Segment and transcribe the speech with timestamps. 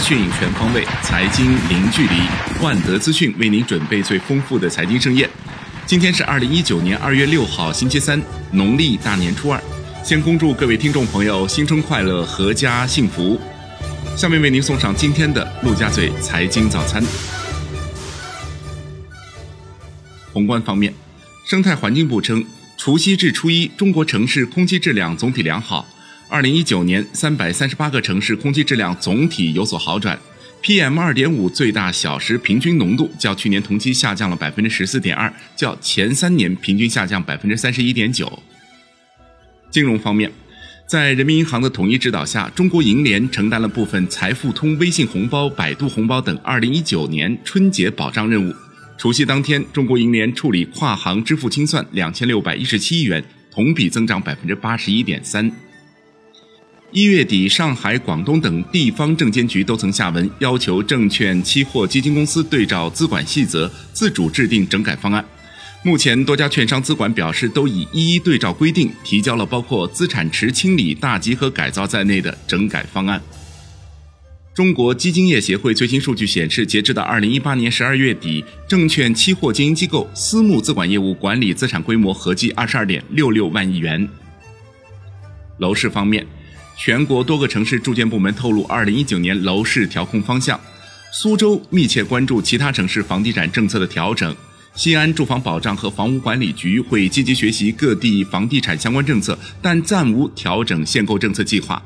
[0.00, 2.22] 讯全方位，财经零距离。
[2.62, 5.28] 万德资讯为您准备最丰富的财经盛宴。
[5.86, 8.20] 今天是二零一九年二月六号，星期三，
[8.52, 9.62] 农历大年初二。
[10.02, 13.38] 先恭祝各位听众朋友新春快乐，阖家幸福。
[14.16, 17.02] 下面为您送上今天的陆家嘴财经早餐。
[20.32, 20.94] 宏观方面，
[21.46, 22.44] 生态环境部称，
[22.78, 25.86] 除夕至初一，中国城市空气质量总体良好。
[26.30, 30.16] 二零一九年，三百三十八个城市空气质量总体有所好转
[30.62, 38.40] ，PM 二点五最大小时平均浓度较去年同期下降了百分之十四点二，较前三年平均下降百分之三十一点九。
[39.72, 40.30] 金融方面，
[40.86, 48.54] 在人民银行的统一指导下，中国银联承担了部分财付通、微信红包、百度红包等二零一九年春节保障任务。
[48.96, 55.50] 除夕当天，中国银联处理跨行支付清算两千六百一十七亿元，同比增长百分之八十一点三。
[56.92, 65.24] 一月底，上海、广东等地方证监局都曾下文要求证券期货基金公司对照资管细则，自主制定整改方案。
[65.84, 73.22] 目前，多家券商资管表示都已一一对照规定，提交了包括资产池清理、大集合改造在内的整改方案。
[74.52, 84.08] 中国基金业协会最新数据显示，截至到二零一八年十二月底，证券期货经营机构私募资管业务管理资产规模合计二十二点六六万亿元。
[85.58, 86.26] 楼市方面。
[86.80, 90.58] 全国多个城市住建部门透露，二零一九年楼市调控方向。
[91.12, 94.34] 苏州密切关注其他城市房地产政策的调整。
[94.74, 101.82] 西安住房保障和房屋管理局会积极学习各地房地产相关政策，但暂无调整限购政策计划。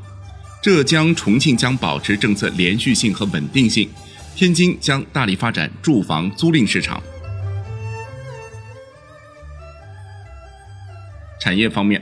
[0.63, 3.89] 浙江、重庆将保持政策连续性和稳定性。
[4.37, 7.03] 天津将大力发展住房租赁市场。
[11.41, 12.01] 产业方面。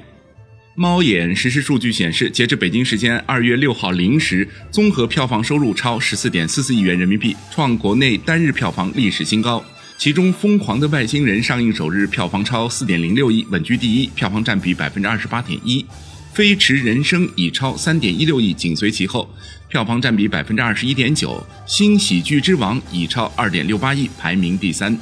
[0.74, 9.62] 猫眼实时数据显示，截至北京时间二月六号零时，综合票房收入超十四点四四亿元人民币，创国内单日票房历史新高。
[9.98, 15.80] 其中，《疯狂的外星人》上映首日票房超四点零六亿，稳居第一，票房占比百分之二十八点一；
[16.32, 19.28] 《飞驰人生》已超三点一六亿，紧随其后，
[19.68, 21.28] 票房占比百分之二十一点九；
[21.66, 24.98] 《新喜剧之王》已超二点六八亿，排名第三。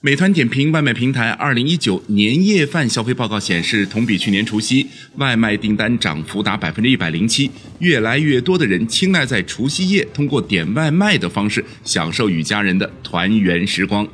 [0.00, 4.86] 美团点评外卖平台二零一九年夜饭消费报告显示，同比去年除夕，
[5.16, 7.50] 外卖订单涨幅达百分之一百零七。
[7.80, 14.06] 越来越多的人青睐在除夕夜通过点外卖的方式享受与家人的团圆时光。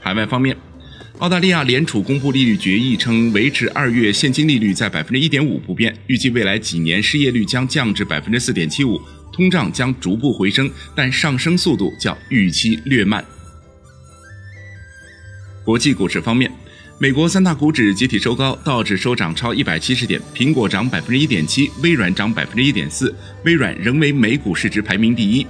[0.00, 0.56] 海外方面，
[1.18, 9.00] 澳大利亚联储公布利率决议称，维持二月现金利率在百分之一点五不变，预计未来几年失业率将降至百分之四点七五。
[9.34, 13.22] 通胀将逐步回升，但上升速度较预期略慢。
[15.64, 16.50] 国际股市方面，
[16.98, 23.12] 美国三大股指集体收高，道指收涨超一百七十点，苹果涨百分之一点七，微软涨百分之一点四，
[23.44, 25.44] 微软仍为美股市值排名第一。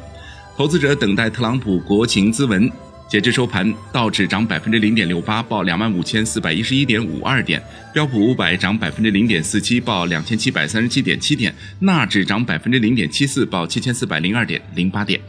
[0.57, 2.71] 投资者等待特朗普国情咨文。
[3.15, 7.61] 截至收盘，道指涨百分之零点六八，报两万五千四百一十一点五二点；
[7.93, 15.21] 标普五百涨百分之零点四七，报两千七百三十七点七点；纳指涨百分之零点七四，报七千四百零二点零八点。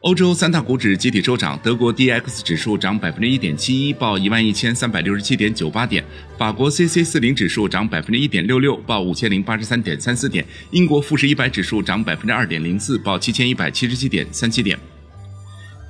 [0.00, 6.02] 欧洲三大股指集体收涨，德国 D X 指数涨百分之一点七一，报一万一千三百六十七点九八点；
[6.36, 14.76] 法国 C C 四零指数涨百分之一点六六，报五千零八十三点三四点；英国富时一百指数涨百分之二点零四，报七千一百七十七点三七点。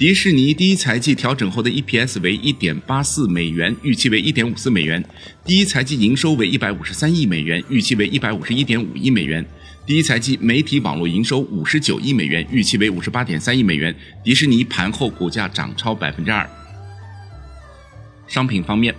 [0.02, 5.00] 迪士尼第一财季调整后的 EPS 为一点八四美元，预期为一点五四美元；
[5.44, 9.44] 第一财季营收为一百五十三亿美元，预期为一百五十一点五亿美元；
[9.86, 13.94] 第一财季媒体网络营收五十九亿美元，预期为五十八点三亿美元。
[14.24, 16.50] 迪士尼盘后股价涨超百分之二。
[18.26, 18.92] 商品方面，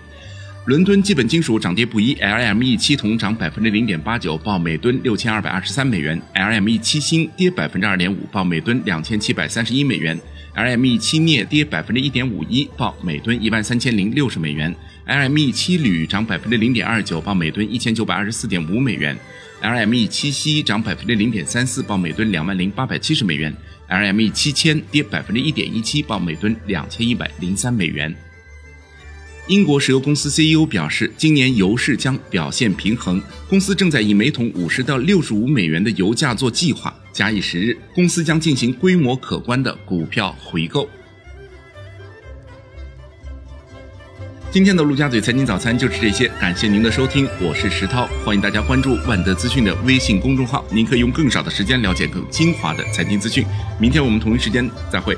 [0.67, 10.17] 伦敦基本金属涨跌不一，LME 七铜涨百分之零点八九，报每吨六千二百二十三美元；LME 七锌跌百分之二点五，报每吨两千七百三十一美元。
[10.55, 14.73] LME 七镍跌百分之一点五一，报每吨一万三千零六十美元。
[15.07, 19.17] LME 七铝涨百分之零点二九，报每吨一千九百二十四点五美元。
[19.63, 23.51] LME 七锡涨百分之零点三四，报每吨两万零八百七十美元。
[23.89, 28.15] LME 七铅跌百分之一点一七，报每吨两千一百零三美元。
[29.47, 33.21] 英国石油公司 CEO 表示，今年油市将表现平衡。
[33.49, 36.93] 公司正在以每桶五十到六十五美元的油价做计划。
[37.11, 40.87] 假以时日，公司将进行规模可观的股票回购。
[44.49, 53.45] 今天的陆家嘴财经早餐就是这些，感谢您的收听，我是石涛，欢迎大家关注万德资讯的微信公众号，您可以用更少的时间了解更精华的财经资讯。
[53.77, 55.17] 明天我们同一时间再会。